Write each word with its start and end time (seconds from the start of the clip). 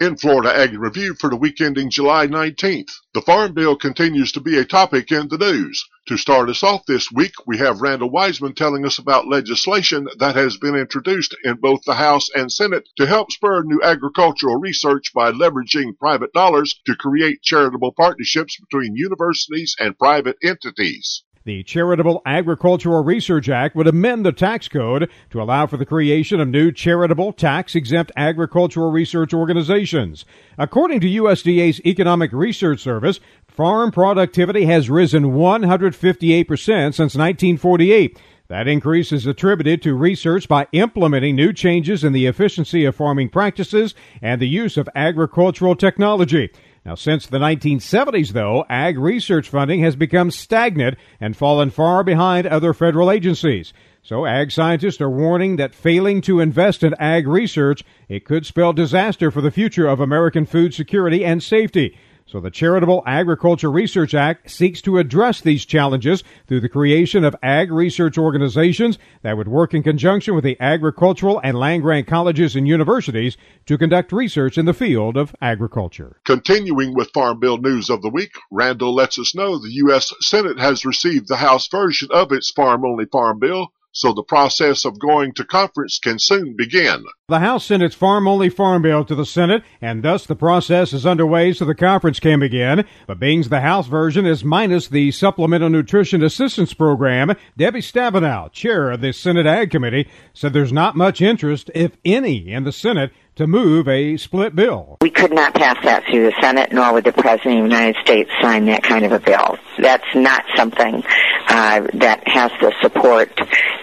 In 0.00 0.16
Florida 0.16 0.52
Ag 0.52 0.76
Review 0.76 1.14
for 1.14 1.30
the 1.30 1.36
week 1.36 1.60
ending 1.60 1.88
July 1.88 2.26
19th, 2.26 2.90
the 3.12 3.22
Farm 3.22 3.54
Bill 3.54 3.76
continues 3.76 4.32
to 4.32 4.40
be 4.40 4.58
a 4.58 4.64
topic 4.64 5.12
in 5.12 5.28
the 5.28 5.38
news. 5.38 5.84
To 6.08 6.16
start 6.16 6.50
us 6.50 6.64
off 6.64 6.84
this 6.84 7.12
week, 7.12 7.34
we 7.46 7.58
have 7.58 7.80
Randall 7.80 8.10
Wiseman 8.10 8.56
telling 8.56 8.84
us 8.84 8.98
about 8.98 9.28
legislation 9.28 10.08
that 10.18 10.34
has 10.34 10.56
been 10.56 10.74
introduced 10.74 11.36
in 11.44 11.58
both 11.58 11.84
the 11.84 11.94
House 11.94 12.28
and 12.34 12.50
Senate 12.50 12.88
to 12.96 13.06
help 13.06 13.30
spur 13.30 13.62
new 13.62 13.80
agricultural 13.82 14.56
research 14.56 15.12
by 15.14 15.30
leveraging 15.30 15.96
private 15.96 16.32
dollars 16.32 16.74
to 16.86 16.96
create 16.96 17.42
charitable 17.42 17.92
partnerships 17.92 18.58
between 18.58 18.96
universities 18.96 19.76
and 19.78 19.96
private 19.96 20.38
entities. 20.42 21.23
The 21.46 21.62
Charitable 21.62 22.22
Agricultural 22.24 23.04
Research 23.04 23.50
Act 23.50 23.76
would 23.76 23.86
amend 23.86 24.24
the 24.24 24.32
tax 24.32 24.66
code 24.66 25.10
to 25.28 25.42
allow 25.42 25.66
for 25.66 25.76
the 25.76 25.84
creation 25.84 26.40
of 26.40 26.48
new 26.48 26.72
charitable, 26.72 27.34
tax 27.34 27.74
exempt 27.74 28.10
agricultural 28.16 28.90
research 28.90 29.34
organizations. 29.34 30.24
According 30.56 31.00
to 31.00 31.06
USDA's 31.06 31.84
Economic 31.84 32.32
Research 32.32 32.80
Service, 32.80 33.20
farm 33.46 33.90
productivity 33.90 34.64
has 34.64 34.88
risen 34.88 35.32
158% 35.32 36.46
since 36.46 36.98
1948. 36.98 38.18
That 38.48 38.66
increase 38.66 39.12
is 39.12 39.26
attributed 39.26 39.82
to 39.82 39.94
research 39.94 40.48
by 40.48 40.66
implementing 40.72 41.36
new 41.36 41.52
changes 41.52 42.04
in 42.04 42.14
the 42.14 42.24
efficiency 42.24 42.86
of 42.86 42.96
farming 42.96 43.28
practices 43.28 43.94
and 44.22 44.40
the 44.40 44.48
use 44.48 44.78
of 44.78 44.88
agricultural 44.94 45.76
technology. 45.76 46.50
Now, 46.84 46.94
since 46.94 47.26
the 47.26 47.38
1970s, 47.38 48.32
though, 48.32 48.66
ag 48.68 48.98
research 48.98 49.48
funding 49.48 49.80
has 49.80 49.96
become 49.96 50.30
stagnant 50.30 50.98
and 51.18 51.34
fallen 51.34 51.70
far 51.70 52.04
behind 52.04 52.46
other 52.46 52.74
federal 52.74 53.10
agencies. 53.10 53.72
So 54.02 54.26
ag 54.26 54.52
scientists 54.52 55.00
are 55.00 55.08
warning 55.08 55.56
that 55.56 55.74
failing 55.74 56.20
to 56.22 56.40
invest 56.40 56.82
in 56.82 56.92
ag 57.00 57.26
research, 57.26 57.82
it 58.06 58.26
could 58.26 58.44
spell 58.44 58.74
disaster 58.74 59.30
for 59.30 59.40
the 59.40 59.50
future 59.50 59.86
of 59.86 59.98
American 59.98 60.44
food 60.44 60.74
security 60.74 61.24
and 61.24 61.42
safety. 61.42 61.96
So 62.26 62.40
the 62.40 62.50
Charitable 62.50 63.02
Agriculture 63.06 63.70
Research 63.70 64.14
Act 64.14 64.50
seeks 64.50 64.80
to 64.82 64.96
address 64.96 65.42
these 65.42 65.66
challenges 65.66 66.24
through 66.46 66.60
the 66.60 66.70
creation 66.70 67.22
of 67.22 67.36
ag 67.42 67.70
research 67.70 68.16
organizations 68.16 68.98
that 69.20 69.36
would 69.36 69.46
work 69.46 69.74
in 69.74 69.82
conjunction 69.82 70.34
with 70.34 70.42
the 70.42 70.56
agricultural 70.58 71.38
and 71.44 71.58
land 71.58 71.82
grant 71.82 72.06
colleges 72.06 72.56
and 72.56 72.66
universities 72.66 73.36
to 73.66 73.76
conduct 73.76 74.10
research 74.10 74.56
in 74.56 74.64
the 74.64 74.72
field 74.72 75.18
of 75.18 75.36
agriculture. 75.42 76.16
Continuing 76.24 76.94
with 76.94 77.12
Farm 77.12 77.40
Bill 77.40 77.58
news 77.58 77.90
of 77.90 78.00
the 78.00 78.10
week, 78.10 78.32
Randall 78.50 78.94
lets 78.94 79.18
us 79.18 79.34
know 79.34 79.58
the 79.58 79.74
U.S. 79.84 80.10
Senate 80.20 80.58
has 80.58 80.86
received 80.86 81.28
the 81.28 81.36
House 81.36 81.68
version 81.68 82.08
of 82.10 82.32
its 82.32 82.50
farm 82.50 82.86
only 82.86 83.04
farm 83.04 83.38
bill 83.38 83.70
so 83.94 84.12
the 84.12 84.22
process 84.22 84.84
of 84.84 84.98
going 84.98 85.32
to 85.34 85.44
conference 85.44 85.98
can 85.98 86.18
soon 86.18 86.54
begin. 86.56 87.04
The 87.28 87.38
House 87.38 87.64
sent 87.64 87.82
its 87.82 87.94
farm 87.94 88.28
only 88.28 88.50
farm 88.50 88.82
bill 88.82 89.04
to 89.04 89.14
the 89.14 89.24
Senate, 89.24 89.62
and 89.80 90.02
thus 90.02 90.26
the 90.26 90.36
process 90.36 90.92
is 90.92 91.06
underway 91.06 91.52
so 91.52 91.64
the 91.64 91.74
conference 91.74 92.20
can 92.20 92.40
begin. 92.40 92.84
But 93.06 93.20
being 93.20 93.42
the 93.42 93.60
House 93.60 93.86
version 93.86 94.26
is 94.26 94.44
minus 94.44 94.88
the 94.88 95.10
Supplemental 95.12 95.70
Nutrition 95.70 96.22
Assistance 96.22 96.74
Program, 96.74 97.34
Debbie 97.56 97.80
Stabenow, 97.80 98.52
chair 98.52 98.90
of 98.90 99.00
the 99.00 99.12
Senate 99.12 99.46
Ag 99.46 99.70
Committee, 99.70 100.08
said 100.34 100.52
there's 100.52 100.72
not 100.72 100.96
much 100.96 101.22
interest, 101.22 101.70
if 101.74 101.96
any, 102.04 102.52
in 102.52 102.64
the 102.64 102.72
Senate 102.72 103.12
to 103.36 103.46
move 103.46 103.88
a 103.88 104.16
split 104.16 104.54
bill. 104.54 104.98
We 105.00 105.10
could 105.10 105.32
not 105.32 105.54
pass 105.54 105.76
that 105.84 106.04
through 106.04 106.26
the 106.26 106.34
Senate, 106.40 106.72
nor 106.72 106.92
would 106.92 107.04
the 107.04 107.12
President 107.12 107.58
of 107.58 107.70
the 107.70 107.76
United 107.76 107.96
States 108.02 108.30
sign 108.40 108.66
that 108.66 108.82
kind 108.82 109.04
of 109.04 109.12
a 109.12 109.20
bill. 109.20 109.58
That's 109.78 110.14
not 110.14 110.44
something 110.56 111.02
uh, 111.48 111.86
that 111.94 112.26
has 112.26 112.52
the 112.60 112.72
support 112.80 113.32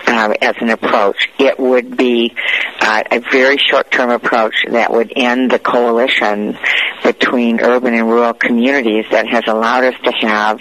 uh, 0.07 0.33
as 0.41 0.55
an 0.59 0.69
approach. 0.69 1.29
It 1.39 1.59
would 1.59 1.97
be 1.97 2.33
uh, 2.79 3.03
a 3.11 3.19
very 3.31 3.57
short-term 3.57 4.09
approach 4.09 4.55
that 4.69 4.91
would 4.91 5.13
end 5.16 5.52
the 5.52 5.59
coalition 5.59 6.57
between 7.03 7.59
urban 7.61 7.94
and 7.94 8.07
rural 8.07 8.33
communities 8.33 9.05
that 9.11 9.27
has 9.27 9.44
allowed 9.47 9.83
us 9.83 9.95
to 10.03 10.11
have 10.11 10.59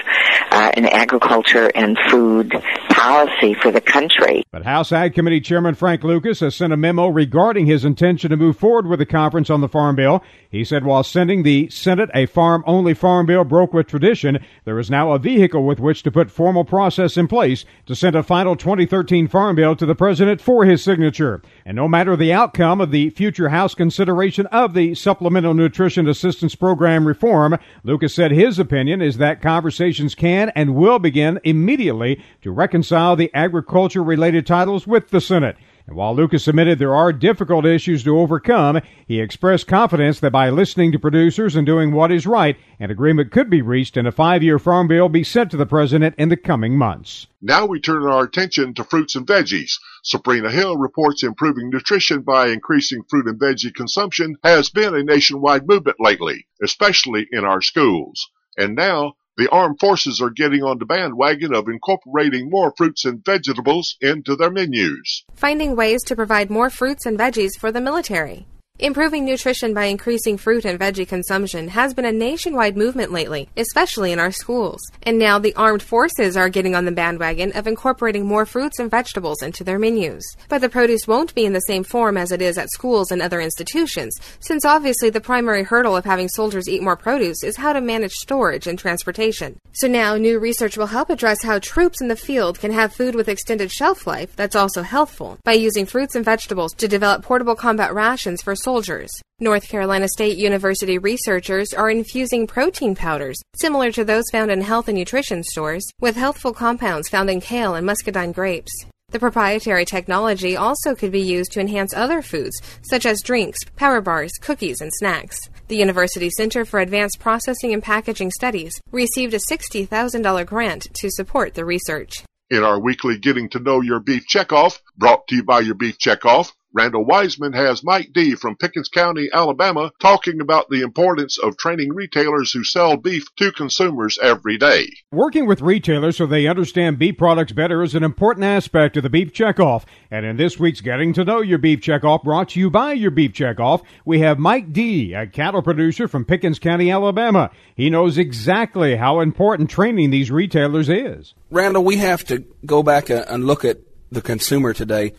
uh, 0.50 0.70
an 0.74 0.86
agriculture 0.86 1.70
and 1.74 1.98
food 2.08 2.52
policy 2.90 3.54
for 3.54 3.70
the 3.70 3.80
country. 3.80 4.42
But 4.50 4.64
House 4.64 4.92
Ag 4.92 5.14
Committee 5.14 5.40
Chairman 5.40 5.74
Frank 5.74 6.02
Lucas 6.02 6.40
has 6.40 6.56
sent 6.56 6.72
a 6.72 6.76
memo 6.76 7.08
regarding 7.08 7.66
his 7.66 7.84
intention 7.84 8.30
to 8.30 8.36
move 8.36 8.56
forward 8.56 8.79
with 8.86 8.98
the 8.98 9.06
conference 9.06 9.50
on 9.50 9.60
the 9.60 9.68
Farm 9.68 9.96
Bill. 9.96 10.22
He 10.50 10.64
said 10.64 10.84
while 10.84 11.04
sending 11.04 11.42
the 11.42 11.68
Senate 11.70 12.10
a 12.12 12.26
farm 12.26 12.64
only 12.66 12.92
farm 12.92 13.26
bill 13.26 13.44
broke 13.44 13.72
with 13.72 13.86
tradition, 13.86 14.38
there 14.64 14.78
is 14.78 14.90
now 14.90 15.12
a 15.12 15.18
vehicle 15.18 15.64
with 15.64 15.78
which 15.78 16.02
to 16.02 16.10
put 16.10 16.30
formal 16.30 16.64
process 16.64 17.16
in 17.16 17.28
place 17.28 17.64
to 17.86 17.94
send 17.94 18.16
a 18.16 18.22
final 18.22 18.56
2013 18.56 19.28
Farm 19.28 19.54
Bill 19.54 19.76
to 19.76 19.86
the 19.86 19.94
President 19.94 20.40
for 20.40 20.64
his 20.64 20.82
signature. 20.82 21.40
And 21.64 21.76
no 21.76 21.86
matter 21.86 22.16
the 22.16 22.32
outcome 22.32 22.80
of 22.80 22.90
the 22.90 23.10
future 23.10 23.50
House 23.50 23.74
consideration 23.74 24.46
of 24.46 24.74
the 24.74 24.94
Supplemental 24.96 25.54
Nutrition 25.54 26.08
Assistance 26.08 26.56
Program 26.56 27.06
reform, 27.06 27.56
Lucas 27.84 28.14
said 28.14 28.32
his 28.32 28.58
opinion 28.58 29.00
is 29.00 29.18
that 29.18 29.42
conversations 29.42 30.14
can 30.14 30.50
and 30.56 30.74
will 30.74 30.98
begin 30.98 31.38
immediately 31.44 32.22
to 32.42 32.50
reconcile 32.50 33.14
the 33.14 33.30
agriculture 33.34 34.02
related 34.02 34.46
titles 34.46 34.86
with 34.86 35.10
the 35.10 35.20
Senate. 35.20 35.56
And 35.86 35.96
while 35.96 36.14
Lucas 36.14 36.46
admitted 36.46 36.78
there 36.78 36.94
are 36.94 37.12
difficult 37.12 37.64
issues 37.66 38.04
to 38.04 38.18
overcome, 38.18 38.80
he 39.06 39.20
expressed 39.20 39.66
confidence 39.66 40.20
that 40.20 40.30
by 40.30 40.50
listening 40.50 40.92
to 40.92 40.98
producers 40.98 41.56
and 41.56 41.66
doing 41.66 41.92
what 41.92 42.12
is 42.12 42.26
right, 42.26 42.56
an 42.78 42.90
agreement 42.90 43.32
could 43.32 43.50
be 43.50 43.62
reached 43.62 43.96
and 43.96 44.06
a 44.06 44.12
five 44.12 44.42
year 44.42 44.58
farm 44.58 44.88
bill 44.88 45.08
be 45.08 45.24
sent 45.24 45.50
to 45.50 45.56
the 45.56 45.66
president 45.66 46.14
in 46.18 46.28
the 46.28 46.36
coming 46.36 46.76
months. 46.76 47.26
Now 47.42 47.66
we 47.66 47.80
turn 47.80 48.04
our 48.04 48.24
attention 48.24 48.74
to 48.74 48.84
fruits 48.84 49.16
and 49.16 49.26
veggies. 49.26 49.72
Sabrina 50.04 50.50
Hill 50.50 50.76
reports 50.76 51.22
improving 51.22 51.70
nutrition 51.70 52.22
by 52.22 52.48
increasing 52.48 53.02
fruit 53.08 53.26
and 53.26 53.40
veggie 53.40 53.74
consumption 53.74 54.36
has 54.44 54.70
been 54.70 54.94
a 54.94 55.02
nationwide 55.02 55.66
movement 55.66 55.96
lately, 55.98 56.46
especially 56.62 57.26
in 57.32 57.44
our 57.44 57.60
schools. 57.60 58.30
And 58.56 58.74
now 58.74 59.14
the 59.40 59.48
armed 59.48 59.80
forces 59.80 60.20
are 60.20 60.28
getting 60.28 60.62
on 60.62 60.76
the 60.78 60.84
bandwagon 60.84 61.54
of 61.54 61.66
incorporating 61.66 62.50
more 62.50 62.74
fruits 62.76 63.06
and 63.06 63.24
vegetables 63.24 63.96
into 64.02 64.36
their 64.36 64.50
menus. 64.50 65.24
Finding 65.34 65.74
ways 65.74 66.02
to 66.04 66.14
provide 66.14 66.50
more 66.50 66.68
fruits 66.68 67.06
and 67.06 67.18
veggies 67.18 67.58
for 67.58 67.72
the 67.72 67.80
military. 67.80 68.46
Improving 68.82 69.26
nutrition 69.26 69.74
by 69.74 69.84
increasing 69.84 70.38
fruit 70.38 70.64
and 70.64 70.80
veggie 70.80 71.06
consumption 71.06 71.68
has 71.68 71.92
been 71.92 72.06
a 72.06 72.12
nationwide 72.12 72.78
movement 72.78 73.12
lately, 73.12 73.46
especially 73.58 74.10
in 74.10 74.18
our 74.18 74.32
schools. 74.32 74.80
And 75.02 75.18
now 75.18 75.38
the 75.38 75.54
armed 75.54 75.82
forces 75.82 76.34
are 76.34 76.48
getting 76.48 76.74
on 76.74 76.86
the 76.86 76.90
bandwagon 76.90 77.52
of 77.52 77.66
incorporating 77.66 78.24
more 78.24 78.46
fruits 78.46 78.78
and 78.78 78.90
vegetables 78.90 79.42
into 79.42 79.64
their 79.64 79.78
menus. 79.78 80.24
But 80.48 80.62
the 80.62 80.70
produce 80.70 81.06
won't 81.06 81.34
be 81.34 81.44
in 81.44 81.52
the 81.52 81.60
same 81.60 81.84
form 81.84 82.16
as 82.16 82.32
it 82.32 82.40
is 82.40 82.56
at 82.56 82.70
schools 82.70 83.10
and 83.10 83.20
other 83.20 83.42
institutions, 83.42 84.18
since 84.38 84.64
obviously 84.64 85.10
the 85.10 85.20
primary 85.20 85.62
hurdle 85.62 85.94
of 85.94 86.06
having 86.06 86.30
soldiers 86.30 86.66
eat 86.66 86.82
more 86.82 86.96
produce 86.96 87.44
is 87.44 87.58
how 87.58 87.74
to 87.74 87.82
manage 87.82 88.12
storage 88.12 88.66
and 88.66 88.78
transportation. 88.78 89.60
So 89.72 89.88
now 89.88 90.16
new 90.16 90.38
research 90.38 90.78
will 90.78 90.86
help 90.86 91.10
address 91.10 91.42
how 91.42 91.58
troops 91.58 92.00
in 92.00 92.08
the 92.08 92.16
field 92.16 92.58
can 92.58 92.72
have 92.72 92.94
food 92.94 93.14
with 93.14 93.28
extended 93.28 93.70
shelf 93.70 94.06
life 94.06 94.34
that's 94.36 94.56
also 94.56 94.80
healthful 94.80 95.38
by 95.44 95.52
using 95.52 95.84
fruits 95.84 96.14
and 96.14 96.24
vegetables 96.24 96.72
to 96.78 96.88
develop 96.88 97.22
portable 97.22 97.54
combat 97.54 97.92
rations 97.92 98.40
for 98.40 98.56
soldiers 98.56 98.69
soldiers. 98.70 99.10
North 99.40 99.68
Carolina 99.68 100.06
State 100.06 100.38
University 100.38 100.96
researchers 100.96 101.74
are 101.74 101.90
infusing 101.90 102.46
protein 102.46 102.94
powders, 102.94 103.36
similar 103.56 103.90
to 103.90 104.04
those 104.04 104.30
found 104.30 104.48
in 104.48 104.60
health 104.60 104.86
and 104.86 104.96
nutrition 104.96 105.42
stores, 105.42 105.84
with 106.00 106.14
healthful 106.14 106.52
compounds 106.52 107.08
found 107.08 107.28
in 107.28 107.40
kale 107.40 107.74
and 107.74 107.84
muscadine 107.84 108.30
grapes. 108.30 108.70
The 109.08 109.18
proprietary 109.18 109.84
technology 109.84 110.56
also 110.56 110.94
could 110.94 111.10
be 111.10 111.20
used 111.36 111.50
to 111.52 111.60
enhance 111.60 111.92
other 111.92 112.22
foods, 112.22 112.56
such 112.82 113.06
as 113.06 113.22
drinks, 113.24 113.58
power 113.74 114.00
bars, 114.00 114.30
cookies, 114.40 114.80
and 114.80 114.92
snacks. 115.00 115.36
The 115.66 115.82
University 115.86 116.30
Center 116.30 116.64
for 116.64 116.78
Advanced 116.78 117.18
Processing 117.18 117.72
and 117.72 117.82
Packaging 117.82 118.30
Studies 118.30 118.80
received 118.92 119.34
a 119.34 119.40
$60,000 119.50 120.46
grant 120.46 120.86
to 120.94 121.10
support 121.10 121.54
the 121.54 121.64
research. 121.64 122.22
In 122.50 122.62
our 122.62 122.78
weekly 122.78 123.18
Getting 123.18 123.48
to 123.50 123.58
Know 123.58 123.80
Your 123.80 123.98
Beef 123.98 124.28
Checkoff, 124.28 124.78
brought 124.96 125.26
to 125.26 125.34
you 125.36 125.42
by 125.42 125.58
Your 125.58 125.74
Beef 125.74 125.98
Checkoff, 125.98 126.52
Randall 126.72 127.04
Wiseman 127.04 127.52
has 127.52 127.82
Mike 127.82 128.10
D 128.12 128.36
from 128.36 128.56
Pickens 128.56 128.88
County, 128.88 129.28
Alabama, 129.32 129.90
talking 129.98 130.40
about 130.40 130.68
the 130.68 130.82
importance 130.82 131.36
of 131.36 131.56
training 131.56 131.92
retailers 131.92 132.52
who 132.52 132.62
sell 132.62 132.96
beef 132.96 133.24
to 133.38 133.50
consumers 133.50 134.20
every 134.22 134.56
day. 134.56 134.88
Working 135.10 135.46
with 135.48 135.62
retailers 135.62 136.18
so 136.18 136.26
they 136.26 136.46
understand 136.46 136.96
beef 136.96 137.18
products 137.18 137.50
better 137.50 137.82
is 137.82 137.96
an 137.96 138.04
important 138.04 138.44
aspect 138.44 138.96
of 138.96 139.02
the 139.02 139.10
Beef 139.10 139.32
Checkoff. 139.32 139.82
And 140.12 140.24
in 140.24 140.36
this 140.36 140.60
week's 140.60 140.80
Getting 140.80 141.12
to 141.14 141.24
Know 141.24 141.40
Your 141.40 141.58
Beef 141.58 141.80
Checkoff, 141.80 142.22
brought 142.22 142.50
to 142.50 142.60
you 142.60 142.70
by 142.70 142.92
Your 142.92 143.10
Beef 143.10 143.32
Checkoff, 143.32 143.82
we 144.04 144.20
have 144.20 144.38
Mike 144.38 144.72
D, 144.72 145.12
a 145.12 145.26
cattle 145.26 145.62
producer 145.62 146.06
from 146.06 146.24
Pickens 146.24 146.60
County, 146.60 146.88
Alabama. 146.88 147.50
He 147.74 147.90
knows 147.90 148.16
exactly 148.16 148.94
how 148.94 149.18
important 149.18 149.70
training 149.70 150.10
these 150.10 150.30
retailers 150.30 150.88
is. 150.88 151.34
Randall, 151.50 151.82
we 151.82 151.96
have 151.96 152.24
to 152.26 152.44
go 152.64 152.84
back 152.84 153.10
and 153.10 153.44
look 153.44 153.64
at 153.64 153.78
the 154.12 154.22
consumer 154.22 154.72
today 154.72 155.14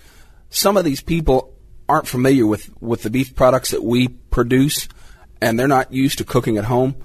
some 0.51 0.77
of 0.77 0.86
these 0.86 1.01
people 1.01 1.56
aren't 1.89 2.07
familiar 2.07 2.45
with, 2.45 2.69
with 2.81 3.01
the 3.01 3.09
beef 3.09 3.36
products 3.36 3.71
that 3.71 3.83
we 3.83 4.07
produce 4.07 4.88
and 5.42 5.57
they're 5.57 5.68
not 5.68 5.92
used 5.92 6.19
to 6.19 6.24
cooking 6.24 6.57
at 6.57 6.65
home. 6.65 6.95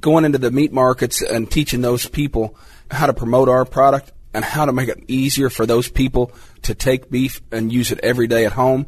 Going 0.00 0.24
into 0.24 0.38
the 0.38 0.50
meat 0.50 0.72
markets 0.72 1.22
and 1.22 1.50
teaching 1.50 1.80
those 1.80 2.06
people 2.08 2.56
how 2.90 3.06
to 3.06 3.14
promote 3.14 3.48
our 3.48 3.64
product 3.64 4.12
and 4.34 4.44
how 4.44 4.64
to 4.64 4.72
make 4.72 4.88
it 4.88 5.04
easier 5.08 5.50
for 5.50 5.66
those 5.66 5.88
people 5.88 6.32
to 6.62 6.74
take 6.74 7.10
beef 7.10 7.40
and 7.50 7.72
use 7.72 7.90
it 7.90 8.00
every 8.02 8.26
day 8.26 8.44
at 8.44 8.52
home. 8.52 8.86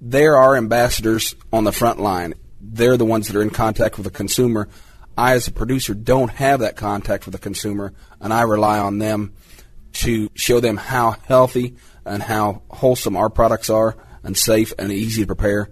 They're 0.00 0.36
our 0.36 0.56
ambassadors 0.56 1.34
on 1.52 1.64
the 1.64 1.72
front 1.72 2.00
line. 2.00 2.34
they're 2.60 2.96
the 2.96 3.04
ones 3.04 3.26
that 3.26 3.36
are 3.36 3.42
in 3.42 3.50
contact 3.50 3.96
with 3.96 4.04
the 4.04 4.10
consumer. 4.10 4.68
I, 5.18 5.34
as 5.34 5.46
a 5.46 5.52
producer, 5.52 5.94
don't 5.94 6.30
have 6.30 6.60
that 6.60 6.76
contact 6.76 7.26
with 7.26 7.32
the 7.32 7.38
consumer, 7.38 7.92
and 8.20 8.32
I 8.32 8.42
rely 8.42 8.78
on 8.78 8.98
them 8.98 9.34
to 9.94 10.30
show 10.34 10.60
them 10.60 10.76
how 10.76 11.16
healthy 11.26 11.76
and 12.04 12.22
how 12.22 12.62
wholesome 12.70 13.16
our 13.16 13.30
products 13.30 13.70
are 13.70 13.96
and 14.22 14.36
safe 14.36 14.72
and 14.78 14.92
easy 14.92 15.22
to 15.22 15.26
prepare. 15.26 15.70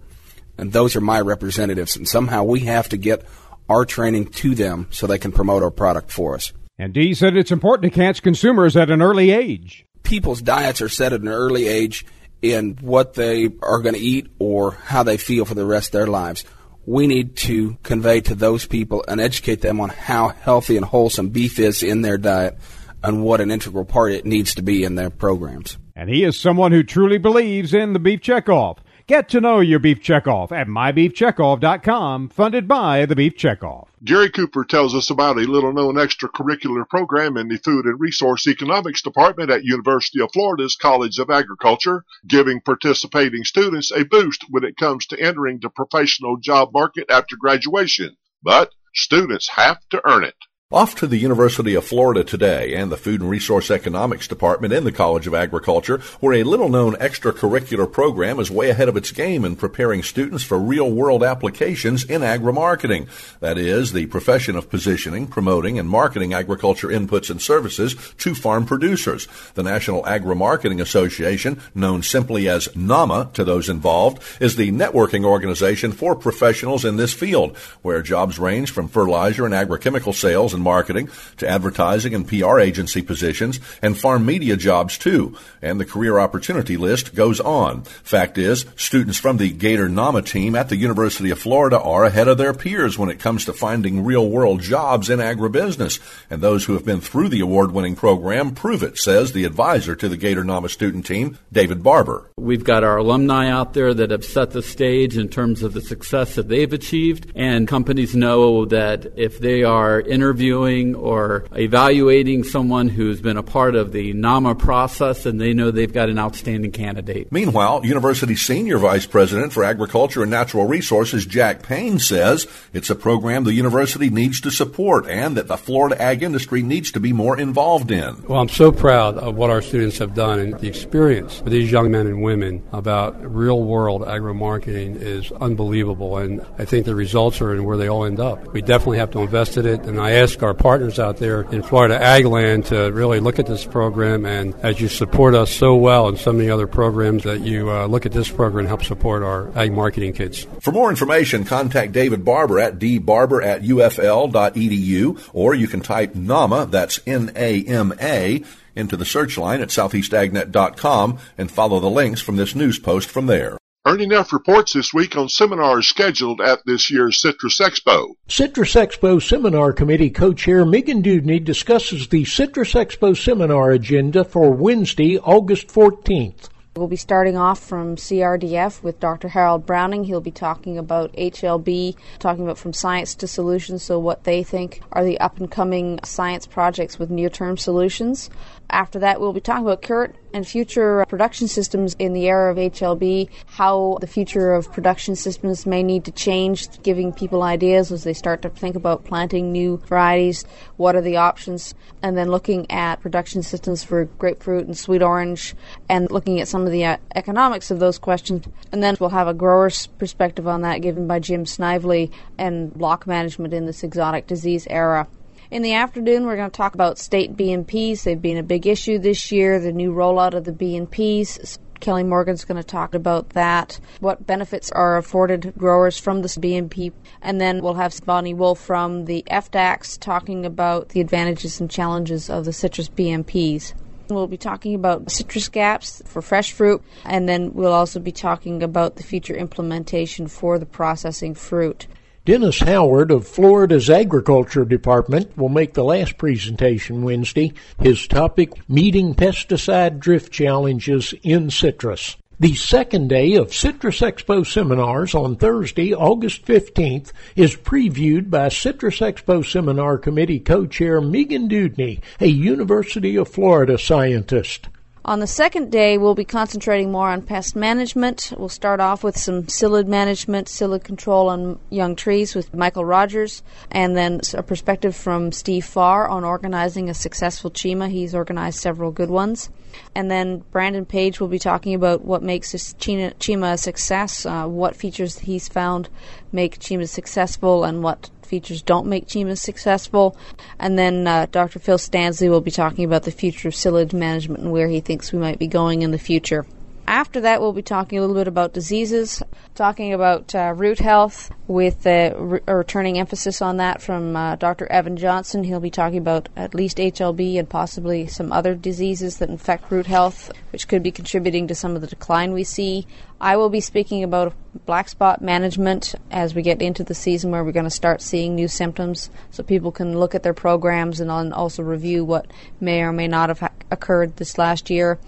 And 0.59 0.73
those 0.73 0.97
are 0.97 1.01
my 1.01 1.21
representatives. 1.21 1.97
And 1.97 2.09
somehow 2.09 2.45
we 2.45 2.61
have 2.61 2.89
to 2.91 2.97
get 2.97 3.25
our 3.69 3.85
training 3.85 4.27
to 4.27 4.55
them 4.55 4.89
so 4.91 5.07
they 5.07 5.19
can 5.19 5.33
promote 5.33 5.63
our 5.63 5.71
product 5.71 6.11
for 6.11 6.35
us. 6.35 6.53
And 6.79 6.93
Dee 6.93 7.15
said 7.15 7.37
it's 7.37 7.53
important 7.53 7.93
to 7.93 7.99
catch 7.99 8.23
consumers 8.23 8.77
at 8.77 8.91
an 8.91 9.03
early 9.03 9.31
age. 9.31 9.87
People's 10.03 10.43
diets 10.43 10.81
are 10.81 10.89
set 10.89 11.13
at 11.13 11.21
an 11.21 11.29
early 11.29 11.69
age 11.69 12.05
in 12.43 12.79
what 12.81 13.15
they 13.15 13.51
are 13.63 13.81
going 13.81 13.95
to 13.95 14.01
eat 14.01 14.29
or 14.39 14.73
how 14.73 15.03
they 15.03 15.17
feel 15.17 15.45
for 15.45 15.55
the 15.55 15.67
rest 15.67 15.89
of 15.89 15.93
their 15.93 16.07
lives. 16.07 16.45
We 16.87 17.07
need 17.07 17.37
to 17.37 17.77
convey 17.83 18.23
to 18.23 18.35
those 18.35 18.67
people 18.67 19.05
and 19.07 19.21
educate 19.21 19.61
them 19.61 19.81
on 19.81 19.91
how 19.91 20.29
healthy 20.29 20.77
and 20.77 20.85
wholesome 20.85 21.29
beef 21.29 21.59
is 21.59 21.83
in 21.83 22.03
their 22.03 22.19
diet 22.19 22.59
and 23.03 23.23
what 23.23 23.41
an 23.41 23.51
integral 23.51 23.85
part 23.85 24.13
it 24.13 24.25
needs 24.25 24.55
to 24.55 24.63
be 24.63 24.83
in 24.85 24.95
their 24.95 25.11
programs. 25.11 25.79
And 26.01 26.09
he 26.09 26.25
is 26.25 26.35
someone 26.35 26.73
who 26.73 26.83
truly 26.83 27.19
believes 27.19 27.75
in 27.75 27.93
the 27.93 27.99
beef 27.99 28.21
checkoff. 28.21 28.79
Get 29.07 29.29
to 29.29 29.41
know 29.43 29.61
your 29.61 29.79
beef 29.79 30.01
checkoff 30.01 30.51
at 30.51 30.67
mybeefcheckoff.com, 30.67 32.31
funded 32.31 32.67
by 32.67 33.05
the 33.05 33.15
Beef 33.15 33.37
Checkoff. 33.37 33.89
Gary 34.03 34.31
Cooper 34.31 34.65
tells 34.65 34.95
us 34.95 35.11
about 35.11 35.37
a 35.37 35.43
little 35.43 35.75
known 35.75 35.97
extracurricular 35.97 36.89
program 36.89 37.37
in 37.37 37.49
the 37.49 37.59
Food 37.59 37.85
and 37.85 38.01
Resource 38.01 38.47
Economics 38.47 39.03
Department 39.03 39.51
at 39.51 39.65
University 39.65 40.23
of 40.23 40.31
Florida's 40.33 40.75
College 40.75 41.19
of 41.19 41.29
Agriculture, 41.29 42.03
giving 42.27 42.63
participating 42.63 43.45
students 43.45 43.93
a 43.93 44.07
boost 44.07 44.47
when 44.49 44.65
it 44.65 44.79
comes 44.79 45.05
to 45.09 45.21
entering 45.21 45.59
the 45.61 45.69
professional 45.69 46.39
job 46.39 46.71
market 46.73 47.11
after 47.11 47.37
graduation. 47.37 48.17
But 48.43 48.71
students 48.95 49.51
have 49.51 49.81
to 49.91 50.01
earn 50.09 50.25
it. 50.25 50.37
Off 50.73 50.95
to 50.95 51.09
the 51.09 51.19
University 51.19 51.75
of 51.75 51.85
Florida 51.85 52.23
today 52.23 52.77
and 52.77 52.93
the 52.93 52.97
Food 52.97 53.21
and 53.21 53.29
Resource 53.29 53.73
Economics 53.73 54.29
Department 54.29 54.73
in 54.73 54.85
the 54.85 54.93
College 54.93 55.27
of 55.27 55.35
Agriculture, 55.35 55.99
where 56.21 56.35
a 56.35 56.45
little 56.45 56.69
known 56.69 56.95
extracurricular 56.95 57.91
program 57.91 58.39
is 58.39 58.53
way 58.53 58.71
ahead 58.71 58.89
of 58.89 58.97
its 58.97 59.11
game 59.11 59.45
in 59.45 59.57
preparing 59.57 60.01
students 60.05 60.45
for 60.45 60.61
real 60.61 60.89
world 60.89 61.25
applications 61.25 62.05
in 62.05 62.23
agri-marketing. 62.23 63.09
That 63.41 63.59
is, 63.59 63.93
the 63.93 64.07
profession 64.07 64.55
of 64.55 64.71
positioning, 64.71 65.27
promoting, 65.27 65.77
and 65.77 65.91
marketing 65.91 66.35
agriculture 66.35 66.87
inputs 66.87 67.31
and 67.31 67.43
services 67.43 67.97
to 68.19 68.37
farm 68.37 68.65
producers. 68.65 69.27
The 69.55 69.65
National 69.65 70.07
Agri-Marketing 70.07 70.81
Association, 70.81 71.61
known 71.75 72.05
simply 72.05 72.49
as 72.49 72.69
NAMA 72.77 73.31
to 73.35 73.43
those 73.43 73.69
involved, 73.69 74.23
is 74.39 74.55
the 74.55 74.71
networking 74.71 75.25
organization 75.25 75.91
for 75.91 76.15
professionals 76.15 76.85
in 76.85 76.95
this 76.95 77.13
field, 77.13 77.57
where 77.83 78.03
jobs 78.03 78.39
range 78.39 78.71
from 78.71 78.87
fertilizer 78.87 79.45
and 79.45 79.53
agrochemical 79.53 80.15
sales 80.15 80.55
and 80.55 80.60
marketing 80.61 81.09
to 81.39 81.49
advertising 81.49 82.15
and 82.15 82.29
PR 82.29 82.61
agency 82.61 83.03
positions 83.03 83.61
and 83.83 83.99
farm 83.99 84.25
media 84.27 84.57
jobs 84.57 84.99
too. 84.99 85.37
And 85.63 85.81
the 85.81 85.85
career 85.85 86.19
opportunity 86.19 86.77
list 86.77 87.15
goes 87.15 87.41
on. 87.41 87.83
Fact 87.83 88.39
is, 88.39 88.67
students 88.77 89.19
from 89.19 89.37
the 89.37 89.51
Gator 89.51 89.89
NAMA 89.89 90.23
team 90.23 90.55
at 90.55 90.69
the 90.69 90.77
University 90.77 91.31
of 91.31 91.39
Florida 91.39 91.81
are 91.81 92.05
ahead 92.05 92.29
of 92.29 92.39
their 92.39 92.55
peers 92.55 92.99
when 92.99 93.11
it 93.11 93.19
comes 93.19 93.45
to 93.45 93.53
finding 93.53 94.05
real 94.05 94.29
world 94.29 94.61
jobs 94.61 95.11
in 95.11 95.19
agribusiness. 95.19 95.99
And 96.29 96.43
those 96.43 96.65
who 96.65 96.75
have 96.75 96.85
been 96.85 97.01
through 97.01 97.29
the 97.29 97.41
award 97.41 97.73
winning 97.73 97.97
program 97.97 98.55
prove 98.55 98.83
it, 98.83 98.99
says 98.99 99.33
the 99.33 99.45
advisor 99.45 99.95
to 99.97 100.09
the 100.09 100.17
Gator 100.17 100.45
NAMA 100.45 100.69
student 100.69 101.07
team, 101.07 101.39
David 101.53 101.83
Barber. 101.83 102.31
We've 102.37 102.65
got 102.65 102.85
our 102.85 102.97
alumni 102.97 103.49
out 103.49 103.75
there 103.75 103.95
that 103.95 104.11
have 104.11 104.25
set 104.25 104.51
the 104.51 104.63
stage 104.63 105.17
in 105.17 105.29
terms 105.29 105.63
of 105.63 105.73
the 105.73 105.81
success 105.81 106.35
that 106.35 106.49
they've 106.49 106.73
achieved. 106.73 107.33
And 107.35 107.67
companies 107.69 108.15
know 108.15 108.65
that 108.67 109.13
if 109.17 109.39
they 109.39 109.63
are 109.63 110.01
interviewing 110.01 110.50
interviewing 110.51 110.95
or 110.95 111.45
evaluating 111.57 112.45
someone 112.45 112.89
who's 112.89 113.21
been 113.21 113.37
a 113.37 113.43
part 113.43 113.75
of 113.75 113.93
the 113.93 114.13
NAMA 114.13 114.57
process 114.57 115.27
and 115.27 115.41
they 115.41 115.55
know 115.55 115.71
they've 115.71 115.93
got 115.93 116.09
an 116.09 116.19
outstanding 116.19 116.73
candidate. 116.73 117.31
Meanwhile, 117.31 117.83
University 117.85 118.35
Senior 118.35 118.79
Vice 118.79 119.07
President 119.07 119.53
for 119.53 119.65
Agriculture 119.65 120.23
and 120.23 120.31
Natural 120.31 120.67
Resources 120.67 121.27
Jack 121.27 121.63
Payne 121.63 121.99
says 121.99 122.47
it's 122.73 122.91
a 122.91 122.95
program 122.95 123.45
the 123.45 123.53
university 123.53 124.11
needs 124.11 124.41
to 124.41 124.51
support 124.51 125.07
and 125.07 125.37
that 125.37 125.47
the 125.47 125.57
Florida 125.57 126.01
ag 126.01 126.23
industry 126.23 126.63
needs 126.63 126.91
to 126.93 127.01
be 127.01 127.13
more 127.13 127.39
involved 127.39 127.91
in. 127.91 128.23
Well, 128.25 128.41
I'm 128.41 128.49
so 128.49 128.73
proud 128.73 129.17
of 129.19 129.37
what 129.37 129.51
our 129.51 129.63
students 129.63 129.99
have 129.99 130.15
done 130.15 130.39
and 130.39 130.59
the 130.59 130.69
experience 130.69 131.39
for 131.39 131.51
these 131.51 131.71
young 131.71 131.91
men 131.91 132.07
and 132.07 132.23
women 132.23 132.63
about 132.73 133.21
real 133.23 133.63
world 133.63 134.07
agri 134.07 134.35
marketing 134.35 134.97
is 134.97 135.31
unbelievable. 135.33 136.19
And 136.19 136.45
I 136.59 136.65
think 136.65 136.87
the 136.87 136.95
results 136.95 137.41
are 137.41 137.55
in 137.55 137.65
where 137.65 137.77
they 137.77 137.89
all 137.89 138.05
end 138.05 138.21
up. 138.21 138.53
We 138.53 138.63
definitely 138.63 138.99
have 138.99 139.11
to 139.13 139.21
invest 139.21 139.57
in 139.57 139.67
it. 139.67 139.81
And 139.83 140.01
I 140.01 140.13
ask 140.13 140.40
our 140.43 140.55
partners 140.55 140.99
out 140.99 141.19
there 141.19 141.43
in 141.53 141.63
Florida 141.63 141.99
Agland 141.99 142.67
to 142.67 142.93
really 142.93 143.21
look 143.21 143.39
at 143.39 143.47
this 143.47 143.65
program. 143.65 144.27
And 144.27 144.55
as 144.63 144.81
you 144.81 144.89
support 144.89 145.35
us 145.35 145.51
so 145.51 145.77
well 145.77 146.09
and 146.09 146.19
so 146.19 146.33
many 146.33 146.51
other 146.51 146.67
programs, 146.67 147.25
that 147.25 147.41
you 147.41 147.71
uh, 147.71 147.87
look 147.87 148.07
at 148.07 148.13
this 148.13 148.31
program 148.31 148.61
and 148.61 148.69
help 148.69 148.85
support 148.85 149.23
our 149.23 149.57
ag 149.57 149.73
marketing 149.73 150.13
kids. 150.13 150.47
For 150.61 150.73
more 150.73 150.91
information, 150.91 151.45
contact 151.45 151.93
David 151.93 152.25
Barber 152.25 152.59
at 152.59 152.79
dbarber 152.79 153.45
at 153.45 153.63
ufl.edu, 153.63 155.31
or 155.33 155.55
you 155.55 155.69
can 155.69 155.81
type 155.81 156.15
NAMA, 156.15 156.67
that's 156.67 157.01
N-A-M-A, 157.07 158.45
into 158.77 158.97
the 158.97 159.05
search 159.05 159.37
line 159.37 159.61
at 159.61 159.69
southeastagnet.com 159.69 161.19
and 161.37 161.51
follow 161.51 161.81
the 161.81 161.91
links 161.91 162.21
from 162.21 162.37
this 162.37 162.55
news 162.55 162.79
post 162.79 163.11
from 163.11 163.27
there. 163.27 163.60
Ernie 163.87 164.05
Neff 164.05 164.35
reports 164.35 164.75
this 164.75 164.93
week 164.93 165.17
on 165.17 165.31
seminars 165.31 165.89
scheduled 165.89 166.43
at 166.43 166.59
this 166.67 166.91
year's 166.91 167.19
Citrus 167.19 167.59
Expo. 167.61 168.11
Citrus 168.29 168.75
Expo 168.75 169.23
Seminar 169.23 169.73
Committee 169.73 170.11
co-chair 170.11 170.67
Megan 170.67 171.03
Dewdney 171.03 171.43
discusses 171.43 172.09
the 172.09 172.27
Citrus 172.27 172.75
Expo 172.75 173.17
seminar 173.17 173.71
agenda 173.71 174.23
for 174.23 174.53
Wednesday, 174.53 175.17
August 175.17 175.69
14th. 175.69 176.51
We'll 176.77 176.89
be 176.89 176.97
starting 176.97 177.39
off 177.39 177.59
from 177.59 177.97
CRDF 177.97 178.83
with 178.83 179.01
Dr. 179.01 179.29
Harold 179.29 179.65
Browning. 179.65 180.05
He'll 180.05 180.21
be 180.21 180.31
talking 180.31 180.77
about 180.77 181.15
HLB, 181.15 181.97
talking 182.19 182.45
about 182.45 182.59
from 182.59 182.75
science 182.75 183.15
to 183.15 183.27
solutions, 183.27 183.83
so 183.83 183.99
what 183.99 184.25
they 184.25 184.43
think 184.43 184.83
are 184.93 185.05
the 185.05 185.19
up 185.21 185.39
and 185.39 185.51
coming 185.51 185.99
science 186.05 186.47
projects 186.47 186.99
with 186.99 187.11
near 187.11 187.31
term 187.31 187.57
solutions. 187.57 188.29
After 188.71 189.01
that, 189.01 189.21
we'll 189.21 189.33
be 189.33 189.41
talking 189.41 189.65
about 189.65 189.83
current 189.83 190.15
and 190.33 190.47
future 190.47 191.05
production 191.09 191.49
systems 191.49 191.97
in 191.99 192.13
the 192.13 192.27
era 192.27 192.53
of 192.53 192.57
HLB, 192.57 193.29
how 193.47 193.99
the 194.01 194.07
future 194.07 194.55
of 194.55 194.73
production 194.73 195.17
systems 195.17 195.67
may 195.67 195.83
need 195.83 196.05
to 196.05 196.13
change, 196.13 196.81
giving 196.83 197.13
people 197.13 197.43
ideas 197.43 197.91
as 197.91 198.05
they 198.05 198.13
start 198.13 198.43
to 198.43 198.49
think 198.49 198.77
about 198.77 199.05
planting 199.05 199.51
new 199.51 199.79
varieties, 199.87 200.45
what 200.77 200.95
are 200.95 201.01
the 201.01 201.17
options, 201.17 201.75
and 202.03 202.17
then 202.17 202.31
looking 202.31 202.71
at 202.71 203.01
production 203.01 203.43
systems 203.43 203.83
for 203.83 204.05
grapefruit 204.05 204.67
and 204.67 204.79
sweet 204.79 205.03
orange, 205.03 205.55
and 205.89 206.11
looking 206.11 206.41
at 206.41 206.47
some 206.47 206.65
of 206.65 206.71
the 206.71 206.85
uh, 206.85 206.97
economics 207.17 207.73
of 207.73 207.81
those 207.81 207.99
questions. 207.99 208.47
And 208.71 208.83
then 208.83 208.97
we'll 209.01 209.11
have 209.11 209.29
a 209.29 209.35
grower's 209.35 209.89
perspective 209.89 210.47
on 210.47 210.63
that 210.63 210.79
given 210.79 211.09
by 211.09 211.19
Jim 211.19 211.45
Snively 211.45 212.13
and 212.39 212.73
block 212.73 213.07
management 213.07 213.53
in 213.53 213.67
this 213.67 213.83
exotic 213.83 214.29
disease 214.29 214.67
era. 214.71 215.09
In 215.51 215.63
the 215.63 215.75
afternoon, 215.75 216.27
we're 216.27 216.37
going 216.37 216.51
to 216.51 216.57
talk 216.57 216.75
about 216.75 216.97
state 216.97 217.37
BMPs. 217.37 218.05
They've 218.05 218.23
been 218.23 218.37
a 218.37 218.43
big 218.45 218.69
issue 218.69 219.01
this 219.01 219.33
year, 219.33 219.59
the 219.59 219.73
new 219.73 219.93
rollout 219.93 220.35
of 220.35 220.45
the 220.45 220.53
BMPs. 220.53 221.59
Kelly 221.81 222.05
Morgan's 222.05 222.45
going 222.45 222.63
to 222.63 222.67
talk 222.67 222.95
about 222.95 223.31
that, 223.31 223.81
what 223.99 224.27
benefits 224.27 224.71
are 224.71 224.97
afforded 224.97 225.53
growers 225.59 225.99
from 225.99 226.23
this 226.23 226.37
BMP, 226.37 226.93
and 227.21 227.41
then 227.41 227.63
we'll 227.63 227.75
have 227.75 227.99
Bonnie 228.05 228.35
Wolf 228.35 228.61
from 228.61 229.07
the 229.07 229.25
FDACS 229.29 229.99
talking 229.99 230.47
about 230.47 230.91
the 230.91 231.01
advantages 231.01 231.59
and 231.59 231.71
challenges 231.71 232.31
of 232.31 232.45
the 232.45 232.53
citrus 232.53 232.89
BMPs. 232.89 233.73
We'll 234.09 234.27
be 234.27 234.37
talking 234.37 234.75
about 234.75 235.11
citrus 235.11 235.49
gaps 235.49 236.03
for 236.05 236.23
fresh 236.23 236.53
fruit, 236.53 236.83
and 237.05 237.29
then 237.29 237.55
we'll 237.55 237.73
also 237.73 237.99
be 237.99 238.13
talking 238.13 238.63
about 238.63 238.97
the 238.97 239.03
future 239.03 239.35
implementation 239.35 240.29
for 240.29 240.61
the 240.61 240.67
processing 240.67 241.35
fruit. 241.35 241.89
Dennis 242.31 242.61
Howard 242.61 243.11
of 243.11 243.27
Florida's 243.27 243.91
Agriculture 243.91 244.65
Department 244.65 245.37
will 245.37 245.49
make 245.49 245.75
the 245.75 245.83
last 245.83 246.17
presentation 246.17 247.03
Wednesday. 247.03 247.53
His 247.81 248.07
topic, 248.07 248.53
Meeting 248.69 249.17
Pesticide 249.17 249.99
Drift 249.99 250.33
Challenges 250.33 251.13
in 251.25 251.51
Citrus. 251.51 252.17
The 252.39 252.55
second 252.55 253.09
day 253.09 253.35
of 253.35 253.53
Citrus 253.53 253.99
Expo 253.99 254.47
seminars 254.47 255.13
on 255.13 255.35
Thursday, 255.35 255.93
August 255.93 256.45
15th, 256.45 257.11
is 257.35 257.57
previewed 257.57 258.31
by 258.31 258.49
Citrus 258.49 259.01
Expo 259.01 259.45
Seminar 259.45 259.99
Committee 259.99 260.39
co-chair 260.39 261.01
Megan 261.01 261.49
Dewdney, 261.49 261.99
a 262.21 262.29
University 262.29 263.17
of 263.17 263.27
Florida 263.27 263.77
scientist. 263.77 264.69
On 265.03 265.19
the 265.21 265.27
second 265.27 265.73
day, 265.73 265.97
we'll 265.97 266.15
be 266.15 266.27
concentrating 266.27 266.93
more 266.93 267.09
on 267.09 267.23
pest 267.23 267.57
management. 267.57 268.35
We'll 268.37 268.51
start 268.51 268.81
off 268.81 269.03
with 269.03 269.17
some 269.17 269.45
psyllid 269.45 269.87
management, 269.87 270.47
psyllid 270.49 270.85
control 270.85 271.31
on 271.31 271.59
young 271.71 271.97
trees 271.97 272.35
with 272.35 272.53
Michael 272.53 272.85
Rogers, 272.85 273.43
and 273.71 273.97
then 273.97 274.21
a 274.35 274.43
perspective 274.43 274.95
from 274.95 275.33
Steve 275.33 275.65
Farr 275.65 276.07
on 276.07 276.23
organizing 276.23 276.91
a 276.91 276.95
successful 276.95 277.51
CHMA. 277.51 277.91
He's 277.91 278.15
organized 278.15 278.59
several 278.59 278.91
good 278.91 279.09
ones. 279.09 279.49
And 279.95 280.11
then 280.11 280.45
Brandon 280.51 280.85
Page 280.85 281.21
will 281.21 281.29
be 281.29 281.39
talking 281.39 281.75
about 281.75 282.05
what 282.05 282.23
makes 282.23 282.53
CHMA 282.53 283.53
a 283.53 283.59
success, 283.59 284.27
uh, 284.27 284.47
what 284.47 284.77
features 284.77 285.19
he's 285.19 285.49
found 285.49 285.89
make 286.33 286.59
CHMA 286.59 286.89
successful, 286.89 287.65
and 287.65 287.83
what 287.83 288.11
features 288.23 288.63
don't 288.63 288.87
make 288.87 289.09
CHMA 289.09 289.37
successful. 289.37 290.17
And 290.59 290.79
then 290.79 291.07
uh, 291.07 291.27
Dr. 291.31 291.59
Phil 291.59 291.79
Stansly 291.79 292.31
will 292.31 292.41
be 292.41 292.51
talking 292.51 292.85
about 292.85 293.03
the 293.03 293.11
future 293.11 293.49
of 293.49 293.55
psyllid 293.55 293.93
management 293.93 294.41
and 294.41 294.53
where 294.53 294.69
he 294.69 294.81
thinks 294.81 295.13
we 295.13 295.19
might 295.19 295.39
be 295.39 295.49
going 295.49 295.83
in 295.83 295.91
the 295.91 295.99
future. 295.99 296.47
After 296.87 297.21
that, 297.21 297.41
we'll 297.41 297.53
be 297.53 297.63
talking 297.63 297.99
a 297.99 298.01
little 298.01 298.17
bit 298.17 298.27
about 298.27 298.53
diseases, 298.53 299.23
talking 299.55 299.93
about 299.93 300.35
uh, 300.35 300.53
root 300.57 300.81
health 300.81 301.31
with 301.47 301.87
a, 301.87 302.13
re- 302.17 302.41
a, 302.47 302.57
returning 302.57 302.99
emphasis 302.99 303.41
on 303.41 303.59
that 303.59 303.81
from 303.81 304.17
uh, 304.17 304.37
Dr. 304.37 304.67
Evan 304.67 304.97
Johnson. 304.97 305.45
He'll 305.45 305.61
be 305.61 305.71
talking 305.71 305.99
about 305.99 306.29
at 306.37 306.55
least 306.55 306.79
HLB 306.79 307.39
and 307.39 307.49
possibly 307.49 308.07
some 308.07 308.33
other 308.33 308.55
diseases 308.55 309.19
that 309.19 309.29
infect 309.29 309.71
root 309.71 309.87
health, 309.87 310.33
which 310.53 310.67
could 310.67 310.83
be 310.83 310.91
contributing 310.91 311.47
to 311.49 311.55
some 311.55 311.75
of 311.77 311.81
the 311.81 311.87
decline 311.87 312.33
we 312.33 312.45
see. 312.45 312.87
I 313.21 313.37
will 313.37 313.51
be 313.51 313.61
speaking 313.61 314.03
about 314.03 314.35
black 314.67 314.89
spot 314.89 315.23
management 315.23 315.95
as 316.11 316.35
we 316.35 316.43
get 316.43 316.61
into 316.61 316.83
the 316.83 316.95
season 316.95 317.31
where 317.31 317.45
we're 317.45 317.53
going 317.53 317.65
to 317.65 317.71
start 317.71 318.03
seeing 318.03 318.35
new 318.35 318.49
symptoms 318.49 319.11
so 319.31 319.43
people 319.43 319.71
can 319.71 319.99
look 319.99 320.15
at 320.15 320.23
their 320.23 320.35
programs 320.35 321.01
and 321.01 321.11
also 321.33 321.63
review 321.63 322.05
what 322.05 322.27
may 322.61 322.83
or 322.83 322.93
may 322.93 323.07
not 323.07 323.29
have 323.29 323.41
ha- 323.41 323.51
occurred 323.71 324.17
this 324.17 324.39
last 324.39 324.71
year 324.71 324.99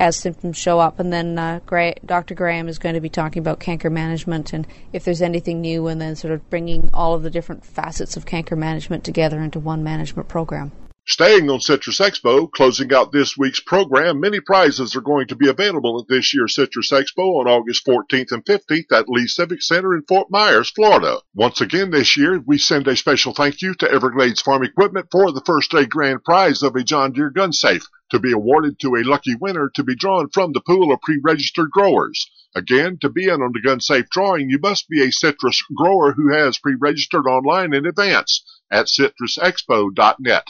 as 0.00 0.16
symptoms 0.16 0.56
show 0.56 0.80
up. 0.80 0.98
And 0.98 1.12
then 1.12 1.38
uh, 1.38 1.60
Gray, 1.66 1.94
Dr. 2.04 2.34
Graham 2.34 2.68
is 2.68 2.78
going 2.78 2.94
to 2.94 3.00
be 3.00 3.10
talking 3.10 3.40
about 3.40 3.60
canker 3.60 3.90
management 3.90 4.52
and 4.52 4.66
if 4.92 5.04
there's 5.04 5.22
anything 5.22 5.60
new, 5.60 5.86
and 5.86 6.00
then 6.00 6.16
sort 6.16 6.32
of 6.32 6.48
bringing 6.50 6.90
all 6.92 7.14
of 7.14 7.22
the 7.22 7.30
different 7.30 7.64
facets 7.64 8.16
of 8.16 8.26
canker 8.26 8.56
management 8.56 9.04
together 9.04 9.40
into 9.40 9.60
one 9.60 9.84
management 9.84 10.26
program. 10.26 10.72
Staying 11.10 11.50
on 11.50 11.60
Citrus 11.60 11.98
Expo, 11.98 12.48
closing 12.48 12.94
out 12.94 13.10
this 13.10 13.36
week's 13.36 13.58
program, 13.58 14.20
many 14.20 14.38
prizes 14.38 14.94
are 14.94 15.00
going 15.00 15.26
to 15.26 15.34
be 15.34 15.48
available 15.48 15.98
at 15.98 16.06
this 16.06 16.32
year's 16.32 16.54
Citrus 16.54 16.92
Expo 16.92 17.40
on 17.40 17.48
August 17.48 17.84
14th 17.84 18.30
and 18.30 18.44
15th 18.44 18.92
at 18.92 19.08
Lee 19.08 19.26
Civic 19.26 19.60
Center 19.60 19.92
in 19.96 20.04
Fort 20.04 20.28
Myers, 20.30 20.70
Florida. 20.70 21.18
Once 21.34 21.60
again 21.60 21.90
this 21.90 22.16
year, 22.16 22.38
we 22.46 22.58
send 22.58 22.86
a 22.86 22.94
special 22.94 23.34
thank 23.34 23.60
you 23.60 23.74
to 23.74 23.90
Everglades 23.90 24.40
Farm 24.40 24.62
Equipment 24.62 25.08
for 25.10 25.32
the 25.32 25.42
first 25.44 25.72
day 25.72 25.84
grand 25.84 26.22
prize 26.22 26.62
of 26.62 26.76
a 26.76 26.84
John 26.84 27.10
Deere 27.10 27.30
gun 27.30 27.52
safe 27.52 27.82
to 28.12 28.20
be 28.20 28.30
awarded 28.30 28.78
to 28.78 28.94
a 28.94 29.02
lucky 29.02 29.34
winner 29.34 29.68
to 29.74 29.82
be 29.82 29.96
drawn 29.96 30.30
from 30.30 30.52
the 30.52 30.60
pool 30.60 30.92
of 30.92 31.00
pre-registered 31.00 31.72
growers. 31.72 32.30
Again, 32.54 32.98
to 33.00 33.08
be 33.08 33.24
in 33.24 33.42
on 33.42 33.50
the 33.52 33.60
gun 33.60 33.80
safe 33.80 34.08
drawing, 34.10 34.48
you 34.48 34.60
must 34.62 34.88
be 34.88 35.02
a 35.02 35.10
citrus 35.10 35.60
grower 35.76 36.12
who 36.12 36.32
has 36.32 36.58
pre-registered 36.58 37.26
online 37.26 37.74
in 37.74 37.84
advance 37.84 38.44
at 38.70 38.86
citrusexpo.net. 38.86 40.44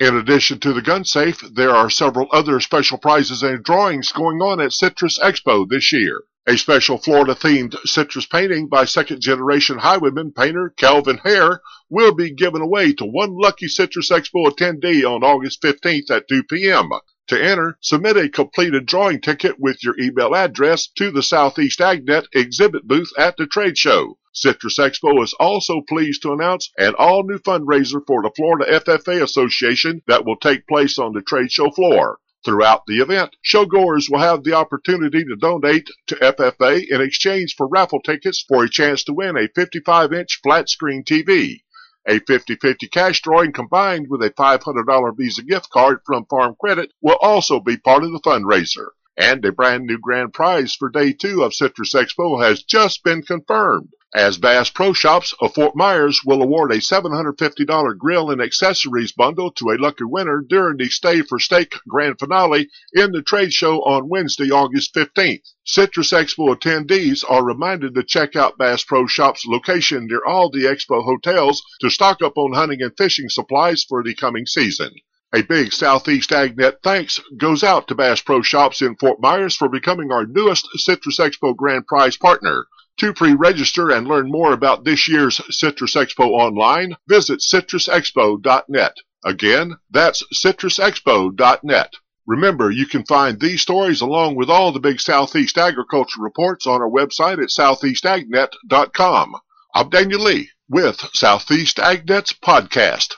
In 0.00 0.16
addition 0.16 0.58
to 0.60 0.72
the 0.72 0.80
gun 0.80 1.04
safe, 1.04 1.40
there 1.52 1.76
are 1.76 1.90
several 1.90 2.26
other 2.32 2.58
special 2.60 2.96
prizes 2.96 3.42
and 3.42 3.62
drawings 3.62 4.12
going 4.12 4.40
on 4.40 4.58
at 4.58 4.72
Citrus 4.72 5.18
Expo 5.18 5.68
this 5.68 5.92
year. 5.92 6.22
A 6.46 6.56
special 6.56 6.96
Florida 6.96 7.34
themed 7.34 7.76
citrus 7.84 8.24
painting 8.24 8.66
by 8.66 8.86
second 8.86 9.20
generation 9.20 9.76
highwayman 9.76 10.32
painter 10.32 10.72
Calvin 10.78 11.18
Hare 11.18 11.60
will 11.90 12.14
be 12.14 12.30
given 12.30 12.62
away 12.62 12.94
to 12.94 13.04
one 13.04 13.36
lucky 13.36 13.68
Citrus 13.68 14.08
Expo 14.08 14.50
attendee 14.50 15.04
on 15.04 15.22
August 15.22 15.60
15th 15.60 16.10
at 16.10 16.26
2 16.28 16.44
p.m. 16.44 16.88
To 17.26 17.38
enter, 17.38 17.76
submit 17.82 18.16
a 18.16 18.30
completed 18.30 18.86
drawing 18.86 19.20
ticket 19.20 19.60
with 19.60 19.84
your 19.84 20.00
email 20.00 20.34
address 20.34 20.88
to 20.96 21.10
the 21.10 21.22
Southeast 21.22 21.78
AgNet 21.78 22.24
exhibit 22.32 22.88
booth 22.88 23.12
at 23.18 23.36
the 23.36 23.46
trade 23.46 23.76
show. 23.76 24.16
Citrus 24.32 24.78
Expo 24.78 25.24
is 25.24 25.34
also 25.40 25.80
pleased 25.80 26.22
to 26.22 26.32
announce 26.32 26.70
an 26.78 26.94
all 26.96 27.24
new 27.24 27.38
fundraiser 27.40 28.00
for 28.06 28.22
the 28.22 28.30
Florida 28.36 28.78
FFA 28.78 29.24
Association 29.24 30.02
that 30.06 30.24
will 30.24 30.36
take 30.36 30.68
place 30.68 31.00
on 31.00 31.12
the 31.12 31.20
trade 31.20 31.50
show 31.50 31.68
floor. 31.72 32.20
Throughout 32.44 32.86
the 32.86 33.00
event, 33.00 33.34
showgoers 33.44 34.08
will 34.08 34.20
have 34.20 34.44
the 34.44 34.52
opportunity 34.52 35.24
to 35.24 35.34
donate 35.34 35.90
to 36.06 36.14
FFA 36.14 36.86
in 36.88 37.00
exchange 37.00 37.56
for 37.56 37.66
raffle 37.66 38.00
tickets 38.00 38.44
for 38.46 38.62
a 38.62 38.70
chance 38.70 39.02
to 39.04 39.12
win 39.12 39.36
a 39.36 39.48
55 39.48 40.12
inch 40.12 40.38
flat 40.44 40.68
screen 40.68 41.02
TV. 41.02 41.62
A 42.06 42.20
50-50 42.20 42.88
cash 42.88 43.20
drawing 43.22 43.50
combined 43.50 44.06
with 44.08 44.22
a 44.22 44.30
$500 44.30 45.16
Visa 45.16 45.42
gift 45.42 45.70
card 45.70 46.02
from 46.06 46.24
Farm 46.26 46.54
Credit 46.60 46.92
will 47.02 47.18
also 47.20 47.58
be 47.58 47.76
part 47.76 48.04
of 48.04 48.12
the 48.12 48.20
fundraiser. 48.20 48.90
And 49.16 49.44
a 49.44 49.50
brand 49.50 49.86
new 49.86 49.98
grand 49.98 50.32
prize 50.32 50.76
for 50.76 50.88
day 50.88 51.12
two 51.14 51.42
of 51.42 51.52
Citrus 51.52 51.94
Expo 51.94 52.40
has 52.42 52.62
just 52.62 53.02
been 53.02 53.22
confirmed 53.22 53.92
as 54.14 54.38
Bass 54.38 54.70
Pro 54.70 54.92
Shops 54.92 55.32
of 55.40 55.54
Fort 55.54 55.76
Myers 55.76 56.22
will 56.24 56.42
award 56.42 56.72
a 56.72 56.78
$750 56.78 57.96
grill 57.96 58.30
and 58.30 58.42
accessories 58.42 59.12
bundle 59.12 59.52
to 59.52 59.70
a 59.70 59.78
lucky 59.78 60.02
winner 60.02 60.40
during 60.40 60.78
the 60.78 60.88
Stay 60.88 61.22
for 61.22 61.38
Steak 61.38 61.74
grand 61.86 62.18
finale 62.18 62.68
in 62.92 63.12
the 63.12 63.22
trade 63.22 63.52
show 63.52 63.78
on 63.82 64.08
Wednesday, 64.08 64.50
August 64.50 64.92
15th. 64.94 65.42
Citrus 65.64 66.10
Expo 66.10 66.56
attendees 66.56 67.24
are 67.28 67.44
reminded 67.44 67.94
to 67.94 68.02
check 68.02 68.34
out 68.34 68.58
Bass 68.58 68.82
Pro 68.82 69.06
Shops 69.06 69.46
location 69.46 70.08
near 70.08 70.24
all 70.26 70.50
the 70.50 70.64
Expo 70.64 71.04
hotels 71.04 71.62
to 71.80 71.88
stock 71.88 72.20
up 72.20 72.36
on 72.36 72.52
hunting 72.52 72.82
and 72.82 72.96
fishing 72.96 73.28
supplies 73.28 73.84
for 73.84 74.02
the 74.02 74.14
coming 74.14 74.44
season. 74.44 74.90
A 75.32 75.42
big 75.42 75.72
Southeast 75.72 76.30
AgNet 76.30 76.78
thanks 76.82 77.20
goes 77.36 77.62
out 77.62 77.86
to 77.86 77.94
Bass 77.94 78.20
Pro 78.20 78.42
Shops 78.42 78.82
in 78.82 78.96
Fort 78.96 79.20
Myers 79.20 79.54
for 79.54 79.68
becoming 79.68 80.10
our 80.10 80.26
newest 80.26 80.66
Citrus 80.74 81.18
Expo 81.20 81.54
Grand 81.54 81.86
Prize 81.86 82.16
partner. 82.16 82.66
To 82.98 83.14
pre-register 83.14 83.90
and 83.90 84.06
learn 84.06 84.30
more 84.30 84.52
about 84.52 84.84
this 84.84 85.08
year's 85.08 85.40
Citrus 85.48 85.94
Expo 85.94 86.30
online, 86.30 86.96
visit 87.08 87.40
citrusexpo.net. 87.40 88.96
Again, 89.24 89.76
that's 89.90 90.22
citrusexpo.net. 90.34 91.92
Remember, 92.26 92.70
you 92.70 92.86
can 92.86 93.04
find 93.06 93.40
these 93.40 93.62
stories 93.62 94.00
along 94.00 94.36
with 94.36 94.50
all 94.50 94.72
the 94.72 94.80
big 94.80 95.00
Southeast 95.00 95.58
agriculture 95.58 96.20
reports 96.20 96.66
on 96.66 96.80
our 96.80 96.90
website 96.90 97.42
at 97.42 97.48
southeastagnet.com. 97.48 99.36
I'm 99.74 99.88
Daniel 99.88 100.20
Lee 100.20 100.50
with 100.68 101.00
Southeast 101.12 101.78
AgNet's 101.78 102.32
podcast. 102.32 103.16